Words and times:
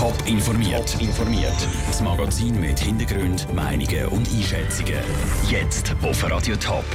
Top 0.00 0.16
informiert. 0.24 0.96
informiert. 0.98 1.68
Das 1.86 2.00
Magazin 2.00 2.58
mit 2.58 2.80
Hintergrund, 2.80 3.46
Meinungen 3.52 4.06
und 4.06 4.26
Einschätzungen. 4.32 4.94
Jetzt 5.50 5.94
auf 6.00 6.24
Radio 6.30 6.56
Top. 6.56 6.86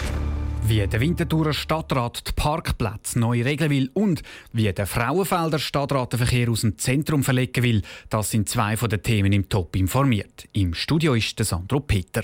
Wie 0.63 0.87
der 0.87 0.99
Winterthurer 0.99 1.53
Stadtrat 1.53 2.27
die 2.27 2.31
Parkplätze 2.31 3.19
neu 3.19 3.43
regeln 3.43 3.69
will 3.69 3.91
und 3.93 4.23
wie 4.53 4.73
der 4.73 4.87
Frauenfelder 4.87 5.59
Stadtrat 5.59 6.13
den 6.13 6.17
Verkehr 6.17 6.49
aus 6.49 6.61
dem 6.61 6.79
Zentrum 6.79 7.23
verlegen 7.23 7.63
will, 7.63 7.83
das 8.09 8.31
sind 8.31 8.49
zwei 8.49 8.75
von 8.75 8.89
den 8.89 9.03
Themen 9.03 9.33
im 9.33 9.49
Top 9.49 9.75
informiert. 9.75 10.47
Im 10.53 10.73
Studio 10.73 11.13
ist 11.13 11.37
der 11.37 11.45
Sandro 11.45 11.81
Peter. 11.81 12.23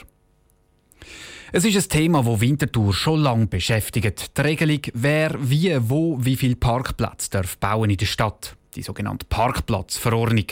Es 1.52 1.64
ist 1.64 1.76
ein 1.76 1.90
Thema, 1.90 2.24
das 2.24 2.42
Winterthur 2.42 2.92
schon 2.92 3.20
lange 3.20 3.46
beschäftigt. 3.46 4.36
Die 4.36 4.42
Regelung, 4.42 4.82
wer, 4.96 5.36
wie, 5.40 5.78
wo, 5.80 6.18
wie 6.20 6.38
viel 6.38 6.56
Parkplätze 6.56 7.30
darf 7.30 7.60
bauen 7.60 7.92
in 7.92 7.98
der 7.98 8.08
Stadt. 8.08 8.56
Die 8.76 8.84
sogenannte 8.84 9.26
Parkplatzverordnung. 9.26 10.46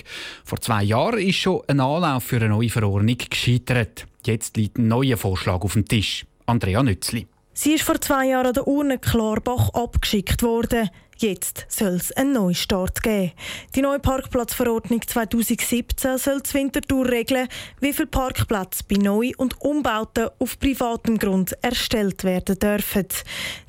Vor 0.44 0.60
zwei 0.60 0.84
Jahren 0.84 1.20
ist 1.20 1.38
schon 1.38 1.62
ein 1.68 1.80
Anlauf 1.80 2.24
für 2.24 2.36
eine 2.38 2.50
neue 2.50 2.70
Verordnung 2.70 3.18
gescheitert. 3.18 4.08
Jetzt 4.26 4.58
liegt 4.58 4.78
ein 4.78 4.90
neuer 4.90 5.16
Vorschlag 5.16 5.62
auf 5.62 5.74
dem 5.74 5.86
Tisch. 5.86 6.26
Andrea 6.46 6.84
Nützli. 6.84 7.28
Sie 7.62 7.74
ist 7.74 7.84
vor 7.84 8.00
zwei 8.00 8.28
Jahren 8.28 8.46
an 8.48 8.54
der 8.54 8.70
Urne 8.70 9.00
Klarbach 9.00 9.68
abgeschickt 9.74 10.44
worden. 10.44 10.90
Jetzt 11.18 11.66
soll 11.68 11.96
es 11.96 12.14
einen 12.14 12.32
Neustart 12.32 13.04
geben. 13.04 13.34
Die 13.76 13.82
neue 13.82 14.00
Parkplatzverordnung 14.00 15.06
2017 15.06 16.18
soll 16.20 16.40
das 16.40 16.54
Winterthur 16.54 17.10
regeln, 17.10 17.50
wie 17.82 17.92
viele 17.92 18.08
Parkplätze 18.08 18.86
bei 18.88 18.96
Neu- 18.96 19.34
und 19.36 19.60
Umbauten 19.60 20.30
auf 20.40 20.58
privatem 20.58 21.18
Grund 21.18 21.52
erstellt 21.62 22.24
werden 22.24 22.58
dürfen. 22.58 23.08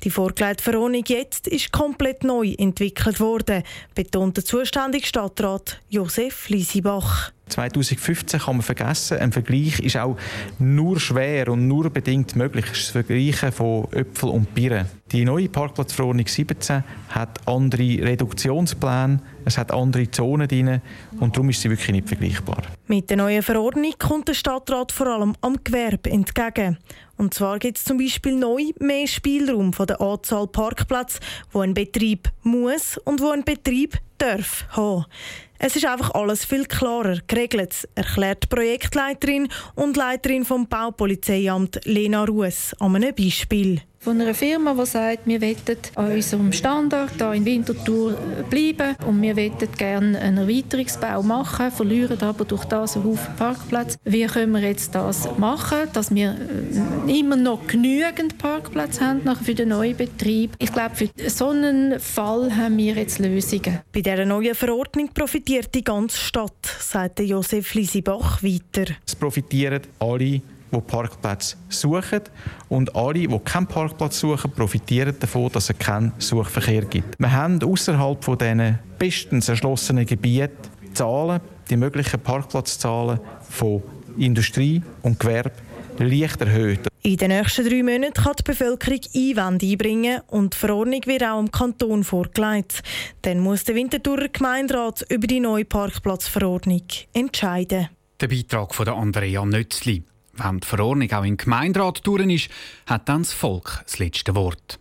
Die 0.05 0.09
vorgelegte 0.09 0.63
Verordnung 0.63 1.03
jetzt 1.07 1.49
ist 1.49 1.73
komplett 1.73 2.23
neu 2.23 2.55
entwickelt 2.57 3.19
worden, 3.19 3.63
betont 3.93 4.37
der 4.37 4.45
zuständige 4.45 5.05
Stadtrat 5.05 5.81
Josef 5.89 6.47
Liesibach. 6.47 7.33
2015 7.51 8.39
kann 8.39 8.57
man 8.57 8.63
vergessen. 8.63 9.19
Ein 9.19 9.31
Vergleich 9.31 9.79
ist 9.79 9.97
auch 9.97 10.17
nur 10.59 10.99
schwer 10.99 11.49
und 11.49 11.67
nur 11.67 11.89
bedingt 11.89 12.35
möglich. 12.35 12.65
Das 12.69 12.89
Vergleichen 12.89 13.51
von 13.51 13.91
Äpfel 13.91 14.29
und 14.29 14.53
Birnen. 14.53 14.87
Die 15.11 15.25
neue 15.25 15.49
Parkplatzverordnung 15.49 16.25
17 16.25 16.83
hat 17.09 17.45
andere 17.45 17.81
Reduktionspläne, 17.81 19.19
es 19.43 19.57
hat 19.57 19.71
andere 19.71 20.09
Zonen 20.09 20.47
drin 20.47 20.81
und 21.19 21.35
darum 21.35 21.49
ist 21.49 21.61
sie 21.61 21.69
wirklich 21.69 21.91
nicht 21.91 22.07
vergleichbar. 22.07 22.63
Mit 22.87 23.09
der 23.09 23.17
neuen 23.17 23.43
Verordnung 23.43 23.91
kommt 23.99 24.29
der 24.29 24.33
Stadtrat 24.33 24.93
vor 24.93 25.07
allem 25.07 25.35
am 25.41 25.57
Gewerbe 25.61 26.09
entgegen. 26.09 26.77
Und 27.17 27.33
zwar 27.33 27.59
gibt 27.59 27.77
es 27.77 27.83
zum 27.83 27.97
Beispiel 27.97 28.35
neu 28.35 28.71
mehr 28.79 29.05
Spielraum 29.05 29.73
von 29.73 29.85
der 29.85 29.99
Anzahl 29.99 30.47
Parkplätze, 30.47 31.19
wo 31.51 31.59
ein 31.59 31.73
Betrieb 31.73 32.29
muss 32.43 32.97
und 32.97 33.21
wo 33.21 33.31
ein 33.31 33.43
Betrieb 33.43 33.97
darf 34.21 34.65
haben. 34.69 35.05
Es 35.57 35.75
ist 35.75 35.85
einfach 35.85 36.11
alles 36.11 36.45
viel 36.45 36.65
klarer 36.65 37.17
geregelt, 37.27 37.87
erklärt 37.95 38.43
die 38.43 38.47
Projektleiterin 38.47 39.47
und 39.75 39.97
Leiterin 39.97 40.45
vom 40.45 40.67
Baupolizeiamt 40.67 41.81
Lena 41.85 42.23
Ruess 42.23 42.75
an 42.79 42.95
einem 42.95 43.13
Beispiel 43.13 43.81
von 44.01 44.19
einer 44.19 44.33
Firma, 44.33 44.73
die 44.73 44.85
sagt, 44.87 45.27
wir 45.27 45.39
wollen 45.41 45.55
an 45.95 46.11
unserem 46.11 46.51
Standort 46.51 47.11
hier 47.17 47.33
in 47.33 47.45
Winterthur 47.45 48.17
bleiben 48.49 48.95
und 49.05 49.21
wir 49.21 49.37
wollen 49.37 49.53
gerne 49.77 50.19
einen 50.19 50.37
Erweiterungsbau 50.39 51.21
machen, 51.21 51.71
verlieren 51.71 52.19
aber 52.21 52.43
durch 52.45 52.65
das 52.65 52.95
einen 52.95 53.05
Haufen 53.05 53.35
Parkplätze. 53.35 53.99
Wie 54.03 54.25
können 54.25 54.53
wir 54.53 54.61
jetzt 54.61 54.95
das 54.95 55.29
machen, 55.37 55.87
dass 55.93 56.13
wir 56.13 56.35
äh, 57.07 57.19
immer 57.19 57.35
noch 57.35 57.67
genügend 57.67 58.39
Parkplätze 58.39 59.05
haben 59.05 59.35
für 59.35 59.53
den 59.53 59.69
neuen 59.69 59.95
Betrieb? 59.95 60.55
Ich 60.57 60.73
glaube, 60.73 60.95
für 60.95 61.29
so 61.29 61.49
einen 61.49 61.99
Fall 61.99 62.55
haben 62.55 62.77
wir 62.77 62.95
jetzt 62.95 63.19
Lösungen. 63.19 63.81
Bei 63.93 64.01
dieser 64.01 64.25
neuen 64.25 64.55
Verordnung 64.55 65.09
profitiert 65.13 65.75
die 65.75 65.83
ganze 65.83 66.17
Stadt, 66.17 66.65
sagte 66.79 67.21
Josef 67.21 67.75
Lisibach 67.75 68.41
weiter. 68.41 68.93
Es 69.05 69.15
profitieren 69.15 69.81
alle 69.99 70.41
die 70.71 70.81
Parkplätze 70.81 71.57
suchen. 71.69 72.21
Und 72.69 72.95
alle, 72.95 73.27
die 73.27 73.39
keinen 73.39 73.67
Parkplatz 73.67 74.19
suchen, 74.19 74.51
profitieren 74.51 75.15
davon, 75.19 75.51
dass 75.51 75.69
es 75.69 75.77
keinen 75.77 76.13
Suchverkehr 76.17 76.85
gibt. 76.85 77.19
Wir 77.19 77.31
haben 77.31 77.61
außerhalb 77.61 78.23
von 78.23 78.37
diesen 78.37 78.79
bestens 78.97 79.49
erschlossenen 79.49 80.05
Gebieten 80.05 80.57
Zahlen, 80.93 81.41
die 81.69 81.77
möglichen 81.77 82.19
Parkplatzzahlen 82.19 83.19
von 83.49 83.81
Industrie 84.17 84.81
und 85.01 85.19
Gewerbe 85.19 85.53
leicht 85.97 86.41
erhöht. 86.41 86.87
In 87.03 87.17
den 87.17 87.29
nächsten 87.29 87.67
drei 87.67 87.81
Monaten 87.81 88.13
kann 88.13 88.35
die 88.37 88.43
Bevölkerung 88.43 88.99
Einwände 89.15 89.65
einbringen 89.65 90.21
und 90.27 90.53
die 90.53 90.57
Verordnung 90.57 91.01
wird 91.05 91.23
auch 91.23 91.39
im 91.39 91.51
Kanton 91.51 92.03
vorgelegt. 92.03 92.83
Dann 93.23 93.39
muss 93.39 93.63
der 93.63 93.75
Winterthurer 93.75 94.27
Gemeinderat 94.27 95.03
über 95.09 95.25
die 95.25 95.39
neue 95.39 95.65
Parkplatzverordnung 95.65 96.83
entscheiden. 97.13 97.89
Der 98.19 98.27
Beitrag 98.27 98.75
von 98.75 98.87
Andrea 98.87 99.43
Nötzli. 99.45 100.03
Wenn 100.33 100.59
die 100.59 100.67
Verordnung 100.67 101.11
auch 101.11 101.23
im 101.23 101.37
Gemeinderat 101.37 102.05
durch 102.05 102.25
ist, 102.27 102.49
hat 102.85 103.09
dann 103.09 103.23
das 103.23 103.33
Volk 103.33 103.81
das 103.83 103.99
letzte 103.99 104.35
Wort. 104.35 104.79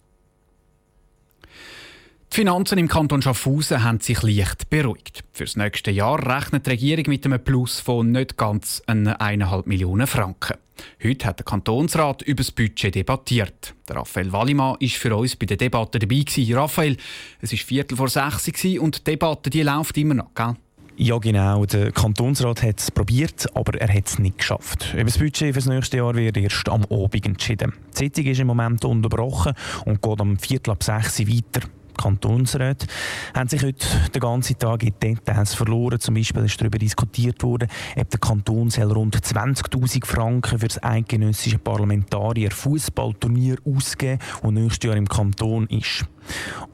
Die 2.33 2.37
Finanzen 2.37 2.79
im 2.79 2.87
Kanton 2.87 3.23
Schaffhausen 3.23 3.83
haben 3.83 3.99
sich 3.99 4.23
leicht 4.23 4.71
beruhigt. 4.71 5.25
Für 5.33 5.47
das 5.47 5.57
nächste 5.57 5.91
Jahr 5.91 6.25
rechnet 6.25 6.65
die 6.65 6.71
Regierung 6.71 7.07
mit 7.09 7.27
einem 7.27 7.43
Plus 7.43 7.81
von 7.81 8.13
nicht 8.13 8.37
ganz 8.37 8.81
1,5 8.87 9.63
Millionen 9.67 10.07
Franken. 10.07 10.57
Heute 11.03 11.27
hat 11.27 11.41
der 11.41 11.45
Kantonsrat 11.45 12.23
über 12.23 12.45
das 12.45 12.53
Budget 12.53 12.95
debattiert. 12.95 13.75
Der 13.89 13.97
Raphael 13.97 14.33
Wallimann 14.33 14.77
war 14.81 14.89
für 14.89 15.17
uns 15.17 15.35
bei 15.35 15.47
der 15.47 15.57
Debatte 15.57 15.99
dabei. 15.99 16.25
Raphael, 16.55 16.97
es 17.41 17.51
war 17.51 17.59
Viertel 17.59 17.97
vor 17.97 18.09
sechs 18.09 18.65
und 18.79 18.99
die 18.99 19.05
Debatte 19.05 19.51
die 19.51 19.63
läuft 19.63 19.99
immer 19.99 20.15
noch, 20.15 20.33
gell? 20.33 20.55
Ja, 21.03 21.17
genau. 21.17 21.65
Der 21.65 21.93
Kantonsrat 21.93 22.63
hat 22.63 22.79
es 22.79 22.91
probiert, 22.91 23.47
aber 23.55 23.81
er 23.81 23.89
hat 23.89 24.07
es 24.07 24.19
nicht 24.19 24.37
geschafft. 24.37 24.93
Über 24.93 25.05
das 25.05 25.17
Budget 25.17 25.55
für 25.55 25.61
das 25.61 25.65
nächste 25.65 25.97
Jahr 25.97 26.15
wird 26.15 26.37
erst 26.37 26.69
am 26.69 26.85
Abend 26.91 27.25
entschieden. 27.25 27.73
Die 27.95 28.05
Sitzung 28.05 28.27
ist 28.27 28.41
im 28.41 28.49
Moment 28.49 28.85
unterbrochen 28.85 29.55
und 29.87 30.03
geht 30.03 30.21
am 30.21 30.37
Viertel 30.37 30.73
ab 30.73 30.83
sechs 30.83 31.21
weiter. 31.21 31.67
Kantonsräte 32.01 32.87
haben 33.35 33.49
sich 33.49 33.63
heute 33.63 33.87
den 34.15 34.21
ganzen 34.21 34.59
Tag 34.59 34.83
in 34.83 34.95
Details 35.01 35.55
verloren. 35.55 36.01
Zum 36.01 36.15
Beispiel 36.15 36.45
ist 36.45 36.61
darüber 36.61 36.79
diskutiert 36.79 37.43
worden, 37.43 37.69
ob 37.97 38.11
der 38.11 38.21
Kanton 38.21 38.71
rund 38.71 39.17
20.000 39.17 40.07
Franken 40.07 40.59
für 40.59 40.69
das 40.69 40.83
eidgenössische 40.83 41.59
Parlamentarier 41.59 42.51
Fußballturnier 42.51 43.57
ausgeben, 43.65 44.19
das 44.43 44.51
nächstes 44.51 44.89
Jahr 44.89 44.97
im 44.97 45.09
Kanton 45.09 45.67
ist. 45.67 46.07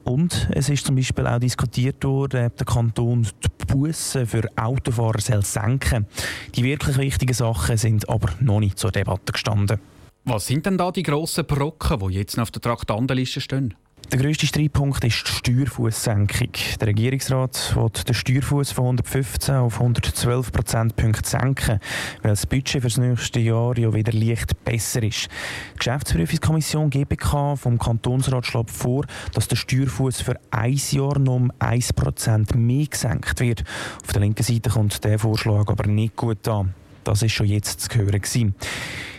Und 0.03 0.49
es 0.51 0.69
ist 0.69 0.85
zum 0.85 0.95
Beispiel 0.95 1.27
auch 1.27 1.39
diskutiert 1.39 2.03
worden, 2.03 2.45
ob 2.45 2.55
der 2.57 2.65
Kanton 2.65 3.27
die 3.43 3.65
Bussen 3.65 4.25
für 4.25 4.47
Autofahrer 4.55 5.19
soll 5.19 5.43
senken 5.43 6.07
Die 6.55 6.63
wirklich 6.63 6.97
wichtigen 6.97 7.33
Sachen 7.33 7.77
sind 7.77 8.07
aber 8.09 8.29
noch 8.39 8.59
nicht 8.59 8.79
zur 8.79 8.91
Debatte 8.91 9.33
gestanden. 9.33 9.79
Was 10.23 10.47
sind 10.47 10.65
denn 10.65 10.77
da 10.77 10.91
die 10.91 11.03
grossen 11.03 11.45
Brocken, 11.45 11.99
die 11.99 12.15
jetzt 12.15 12.37
auf 12.39 12.51
der 12.51 12.61
Traktandenliste 12.61 13.41
stehen? 13.41 13.75
Der 14.09 14.19
grösste 14.19 14.47
Streitpunkt 14.47 15.03
ist 15.03 15.27
die 15.27 15.31
Steuerfußsenkung. 15.33 16.51
Der 16.79 16.87
Regierungsrat 16.87 17.75
will 17.75 17.89
den 17.89 18.13
Steuerfuß 18.13 18.71
von 18.71 18.85
115 18.85 19.55
auf 19.55 19.81
112 19.81 20.53
Prozentpunkte 20.53 21.29
senken, 21.29 21.81
weil 22.21 22.31
das 22.31 22.45
Budget 22.45 22.81
für 22.81 22.87
das 22.87 22.97
nächste 22.97 23.41
Jahr 23.41 23.77
ja 23.77 23.93
wieder 23.93 24.13
leicht 24.13 24.63
besser 24.63 25.03
ist. 25.03 25.27
Die 25.73 25.79
Geschäftsprüfungskommission 25.79 26.89
GBK 26.89 27.57
vom 27.57 27.77
Kantonsrat 27.77 28.45
schlägt 28.45 28.71
vor, 28.71 29.05
dass 29.33 29.49
der 29.49 29.57
Steuerfuß 29.57 30.21
für 30.21 30.39
ein 30.51 30.79
Jahr 30.91 31.19
noch 31.19 31.35
um 31.35 31.51
1 31.59 31.91
Prozent 31.91 32.55
mehr 32.55 32.85
gesenkt 32.85 33.41
wird. 33.41 33.65
Auf 34.05 34.13
der 34.13 34.21
linken 34.21 34.43
Seite 34.43 34.69
kommt 34.69 35.03
der 35.03 35.19
Vorschlag 35.19 35.67
aber 35.67 35.85
nicht 35.85 36.15
gut 36.15 36.47
an. 36.47 36.73
Das 37.03 37.23
ist 37.23 37.33
schon 37.33 37.47
jetzt 37.47 37.81
zu 37.81 37.97
hören. 37.97 38.21
Gewesen. 38.21 38.55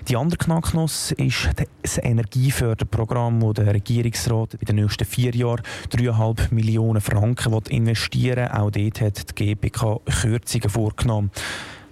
Die 0.08 0.16
andere 0.16 0.38
Knacknuss 0.38 1.12
ist 1.12 1.50
das 1.82 1.98
Energieförderprogramm, 1.98 3.40
das 3.40 3.52
der 3.62 3.74
Regierungsrat 3.74 4.54
in 4.54 4.64
den 4.64 4.76
nächsten 4.76 5.04
vier 5.04 5.34
Jahren 5.34 5.60
3,5 5.90 6.54
Millionen 6.54 7.02
Franken 7.02 7.52
investieren 7.68 8.48
will. 8.50 8.58
Auch 8.58 8.70
dort 8.70 9.00
hat 9.02 9.38
die 9.38 9.54
GBK 9.54 10.00
Kürzungen 10.06 10.70
vorgenommen. 10.70 11.30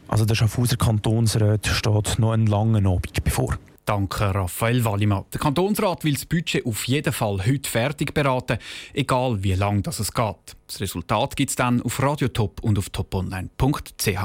Also 0.09 0.25
der 0.25 0.35
Schaffhauser 0.35 0.79
Kantonsrat 0.79 1.67
steht 1.67 2.19
noch 2.19 2.33
einen 2.33 2.47
langen 2.47 2.87
Abend 2.87 3.23
bevor. 3.23 3.59
Danke, 3.85 4.35
Raphael 4.35 4.83
Wallimann. 4.83 5.27
Der 5.35 5.41
Kantonsrat 5.41 6.03
will 6.03 6.15
das 6.15 6.25
Budget 6.25 6.65
auf 6.65 6.89
jeden 6.89 7.13
Fall 7.13 7.45
heute 7.45 7.69
fertig 7.69 8.15
beraten, 8.15 8.57
egal 8.95 9.43
wie 9.43 9.53
lange 9.53 9.83
das 9.83 10.01
es 10.01 10.15
geht. 10.15 10.57
Das 10.67 10.81
Resultat 10.81 11.37
gibt 11.37 11.51
es 11.51 11.57
dann 11.57 11.83
auf 11.83 12.03
Radiotop 12.03 12.61
und 12.61 12.79
auf 12.79 12.89
toponline.ch. 12.89 14.19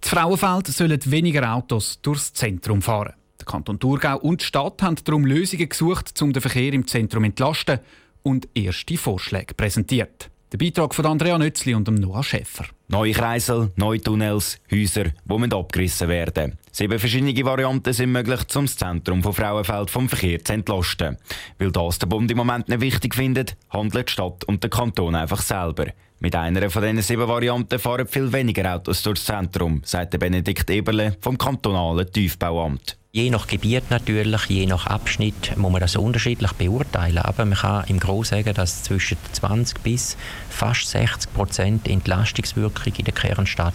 Das 0.00 0.10
Frauenfeld 0.10 0.66
sollen 0.68 1.00
weniger 1.10 1.54
Autos 1.54 2.00
durchs 2.00 2.32
Zentrum 2.32 2.82
fahren. 2.82 3.14
Der 3.38 3.46
Kanton 3.46 3.78
Thurgau 3.78 4.18
und 4.18 4.40
die 4.40 4.44
Stadt 4.44 4.82
haben 4.82 4.96
darum 5.04 5.24
Lösungen 5.24 5.68
gesucht, 5.68 6.20
um 6.22 6.32
den 6.32 6.40
Verkehr 6.40 6.72
im 6.72 6.86
Zentrum 6.86 7.22
zu 7.22 7.26
entlasten 7.26 7.80
und 8.22 8.48
erste 8.54 8.96
Vorschläge 8.96 9.54
präsentiert. 9.54 10.30
Der 10.50 10.56
Beitrag 10.56 10.94
von 10.94 11.04
Andrea 11.04 11.36
Nützli 11.36 11.74
und 11.74 11.88
Noah 11.88 12.24
Schäfer. 12.24 12.64
Neue 12.88 13.12
Kreisel, 13.12 13.70
neue 13.76 14.00
Tunnels, 14.00 14.58
Häuser, 14.72 15.04
die 15.26 15.52
abgerissen 15.54 16.08
werden. 16.08 16.56
Sieben 16.72 16.98
verschiedene 16.98 17.44
Varianten 17.44 17.92
sind 17.92 18.12
möglich, 18.12 18.40
um 18.54 18.64
das 18.64 18.78
Zentrum 18.78 19.22
von 19.22 19.34
Frauenfeld 19.34 19.90
vom 19.90 20.08
Verkehr 20.08 20.42
zu 20.42 20.54
entlasten. 20.54 21.18
Weil 21.58 21.70
das 21.70 21.98
der 21.98 22.06
Bund 22.06 22.30
im 22.30 22.38
Moment 22.38 22.66
nicht 22.70 22.80
wichtig 22.80 23.14
findet, 23.14 23.58
handelt 23.68 24.08
die 24.08 24.12
Stadt 24.12 24.44
und 24.44 24.62
der 24.62 24.70
Kanton 24.70 25.16
einfach 25.16 25.42
selber. 25.42 25.88
Mit 26.18 26.34
einer 26.34 26.70
von 26.70 26.82
diesen 26.82 27.02
sieben 27.02 27.28
Varianten 27.28 27.78
fahren 27.78 28.08
viel 28.08 28.32
weniger 28.32 28.74
Autos 28.74 29.02
durchs 29.02 29.26
Zentrum, 29.26 29.82
sagt 29.84 30.18
Benedikt 30.18 30.70
Eberle 30.70 31.14
vom 31.20 31.36
kantonalen 31.36 32.10
Tiefbauamt. 32.10 32.97
Je 33.10 33.30
nach 33.30 33.46
Gebiet 33.46 33.90
natürlich, 33.90 34.44
je 34.50 34.66
nach 34.66 34.86
Abschnitt 34.86 35.56
muss 35.56 35.72
man 35.72 35.80
das 35.80 35.96
unterschiedlich 35.96 36.52
beurteilen. 36.52 37.16
Aber 37.16 37.46
man 37.46 37.56
kann 37.56 37.84
im 37.88 37.98
Großen 37.98 38.36
sagen, 38.36 38.54
dass 38.54 38.82
zwischen 38.82 39.16
20 39.32 39.80
bis 39.80 40.18
fast 40.50 40.90
60 40.90 41.32
Prozent 41.32 41.88
Entlastungswirkung 41.88 42.92
in 42.98 43.06
der 43.06 43.14
Kernstadt 43.14 43.72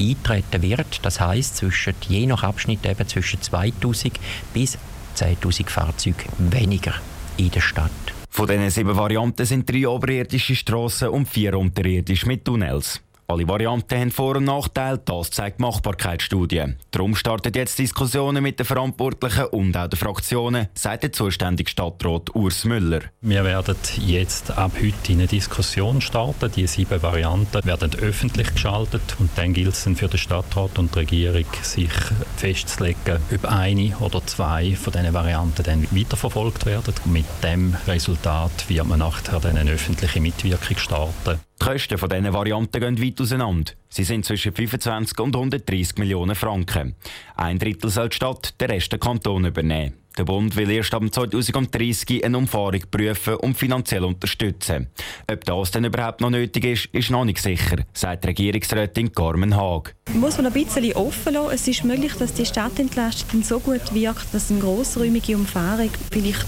eintreten 0.00 0.62
wird. 0.62 1.04
Das 1.04 1.20
heißt 1.20 1.58
zwischen 1.58 1.94
je 2.08 2.26
nach 2.26 2.42
Abschnitt 2.42 2.86
eben 2.86 3.06
zwischen 3.06 3.42
2000 3.42 4.18
bis 4.54 4.78
10.000 5.14 5.68
Fahrzeuge 5.68 6.24
weniger 6.38 6.94
in 7.36 7.50
der 7.50 7.60
Stadt. 7.60 7.90
Von 8.30 8.48
diesen 8.48 8.70
sieben 8.70 8.96
Varianten 8.96 9.44
sind 9.44 9.68
drei 9.68 9.86
oberirdische 9.86 10.56
Strassen 10.56 11.08
und 11.08 11.28
vier 11.28 11.58
unterirdische 11.58 12.26
mit 12.26 12.46
Tunnels. 12.46 13.02
Alle 13.30 13.46
Varianten 13.46 13.96
haben 13.96 14.10
Vor- 14.10 14.38
und 14.38 14.44
Nachteile, 14.46 14.98
das 14.98 15.30
zeigt 15.30 15.60
die 15.60 15.62
Machbarkeitsstudie. 15.62 16.64
Darum 16.90 17.14
startet 17.14 17.54
jetzt 17.54 17.78
Diskussionen 17.78 18.42
mit 18.42 18.58
den 18.58 18.66
Verantwortlichen 18.66 19.44
und 19.44 19.76
auch 19.76 19.86
den 19.86 19.96
Fraktionen, 19.96 20.66
sagt 20.74 21.04
der 21.04 21.12
zuständige 21.12 21.70
Stadtrat 21.70 22.34
Urs 22.34 22.64
Müller. 22.64 23.02
Wir 23.20 23.44
werden 23.44 23.76
jetzt 24.04 24.50
ab 24.50 24.72
heute 24.82 25.12
eine 25.12 25.28
Diskussion 25.28 26.00
starten. 26.00 26.50
Die 26.56 26.66
sieben 26.66 27.00
Varianten 27.00 27.64
werden 27.64 27.94
öffentlich 28.00 28.52
geschaltet 28.52 29.14
und 29.20 29.30
dann 29.36 29.52
gilt 29.52 29.74
es 29.74 29.84
für 29.84 30.08
den 30.08 30.18
Stadtrat 30.18 30.76
und 30.80 30.92
die 30.92 30.98
Regierung, 30.98 31.46
sich 31.62 31.92
festzulegen, 32.36 33.20
ob 33.32 33.44
eine 33.44 33.96
oder 33.98 34.26
zwei 34.26 34.74
von 34.74 34.92
diesen 34.92 35.14
Varianten 35.14 35.62
dann 35.62 35.86
weiterverfolgt 35.92 36.66
werden. 36.66 36.94
Mit 37.04 37.26
dem 37.44 37.76
Resultat 37.86 38.68
wird 38.68 38.86
man 38.88 38.98
nachher 38.98 39.44
eine 39.44 39.70
öffentliche 39.70 40.20
Mitwirkung 40.20 40.78
starten. 40.78 41.38
Die 41.60 41.66
Kosten 41.66 41.98
von 41.98 42.08
diesen 42.08 42.32
Varianten 42.32 42.80
gehen 42.80 43.02
weit 43.02 43.20
auseinander. 43.20 43.72
Sie 43.90 44.04
sind 44.04 44.24
zwischen 44.24 44.52
25 44.52 45.18
und 45.20 45.36
130 45.36 45.98
Millionen 45.98 46.34
Franken. 46.34 46.94
Ein 47.36 47.58
Drittel 47.58 47.90
soll 47.90 48.08
die 48.08 48.16
Stadt, 48.16 48.54
der 48.60 48.70
Rest 48.70 48.92
der 48.92 48.98
Kanton 48.98 49.44
übernehmen. 49.44 49.94
Der 50.16 50.24
Bund 50.24 50.56
will 50.56 50.70
erst 50.70 50.94
ab 50.94 51.02
2030 51.08 52.24
eine 52.24 52.38
Umfahrung 52.38 52.80
prüfen 52.90 53.34
und 53.34 53.56
finanziell 53.56 54.04
unterstützen. 54.04 54.88
Ob 55.30 55.44
das 55.44 55.70
denn 55.70 55.84
überhaupt 55.84 56.20
noch 56.20 56.30
nötig 56.30 56.64
ist, 56.64 56.86
ist 56.86 57.10
noch 57.10 57.24
nicht 57.24 57.38
sicher, 57.38 57.84
sagt 57.92 58.26
Regierungsrätin 58.26 59.12
Carmen 59.12 59.54
Haag. 59.54 59.94
Muss 60.14 60.36
man 60.36 60.46
ein 60.46 60.52
bisschen 60.52 60.92
offen 60.94 61.34
lassen. 61.34 61.54
Es 61.54 61.68
ist 61.68 61.84
möglich, 61.84 62.12
dass 62.14 62.34
die 62.34 62.44
Stadtentlastung 62.44 63.42
so 63.42 63.60
gut 63.60 63.94
wirkt, 63.94 64.34
dass 64.34 64.50
eine 64.50 64.60
grossräumige 64.60 65.36
Umfahrung 65.36 65.90
vielleicht 66.10 66.46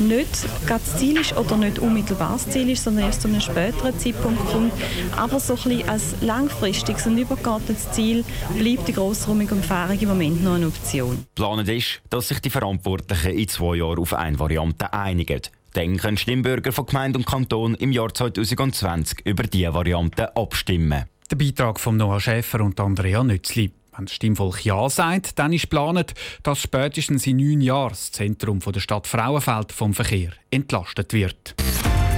nicht 0.00 0.46
das 0.66 0.96
Ziel 0.98 1.20
ist 1.20 1.36
oder 1.36 1.56
nicht 1.56 1.78
unmittelbar 1.78 2.32
das 2.32 2.50
Ziel 2.50 2.70
ist, 2.70 2.84
sondern 2.84 3.04
erst 3.04 3.22
zu 3.22 3.28
einem 3.28 3.40
späteren 3.40 3.98
Zeitpunkt 3.98 4.44
kommt. 4.46 4.72
Aber 5.16 5.38
so 5.38 5.54
ein 5.54 5.62
bisschen 5.62 5.88
als 5.88 6.14
langfristiges 6.20 7.06
und 7.06 7.16
übergeordnetes 7.16 7.90
Ziel 7.92 8.24
bleibt 8.58 8.88
die 8.88 8.92
grossräumige 8.92 9.54
Umfahrung 9.54 9.98
im 9.98 10.08
Moment 10.08 10.42
noch 10.42 10.54
eine 10.54 10.66
Option. 10.66 11.24
Planend 11.34 11.68
ist, 11.68 12.00
dass 12.10 12.28
sich 12.28 12.40
die 12.40 12.50
Verantwortlichen 12.50 13.32
in 13.32 13.48
zwei 13.48 13.76
Jahren 13.76 13.98
auf 13.98 14.12
eine 14.12 14.38
Variante 14.38 14.92
einigen. 14.92 15.42
Dann 15.74 15.96
können 15.96 16.16
Stimmbürger 16.16 16.72
von 16.72 16.86
Gemeinde 16.86 17.18
und 17.18 17.26
Kanton 17.26 17.74
im 17.74 17.90
Jahr 17.90 18.12
2020 18.12 19.26
über 19.26 19.42
diese 19.44 19.74
Variante 19.74 20.36
abstimmen. 20.36 21.04
Der 21.30 21.36
Beitrag 21.36 21.80
von 21.80 21.96
Noah 21.96 22.20
Schäfer 22.20 22.60
und 22.60 22.78
Andrea 22.80 23.24
Nützli. 23.24 23.72
Wenn 23.96 24.06
das 24.06 24.14
Stimmvolk 24.14 24.64
Ja 24.64 24.88
sagt, 24.90 25.38
dann 25.38 25.52
ist 25.52 25.62
geplant, 25.62 26.14
dass 26.42 26.60
spätestens 26.60 27.26
in 27.26 27.36
neun 27.36 27.60
Jahren 27.60 27.90
das 27.90 28.10
Zentrum 28.12 28.58
der 28.60 28.80
Stadt 28.80 29.06
Frauenfeld 29.06 29.72
vom 29.72 29.94
Verkehr 29.94 30.32
entlastet 30.50 31.12
wird. 31.12 31.54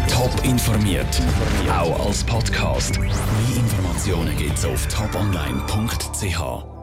Top 0.08 0.32
informiert, 0.44 1.20
auch 1.70 2.06
als 2.06 2.24
Podcast. 2.24 2.98
Mehr 2.98 3.10
Informationen 3.56 4.36
gibt 4.36 4.56
es 4.56 4.64
auf 4.64 4.86
toponline.ch. 4.88 6.75